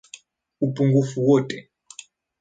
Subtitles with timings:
[0.61, 1.69] Upungufu wote.